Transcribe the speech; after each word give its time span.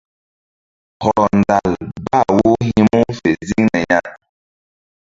Hɔrɔ 1.03 1.25
ndal 1.39 1.71
bah 2.05 2.27
wo 2.37 2.49
hi̧ 2.65 2.79
mu 2.89 2.99
fe 3.17 3.29
ziŋna 3.47 3.79
ya. 3.89 3.99